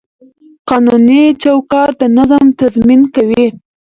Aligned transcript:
قانوني 0.69 1.21
چوکاټ 1.41 1.91
د 2.01 2.03
نظم 2.17 2.45
تضمین 2.59 3.01
کوي. 3.15 3.45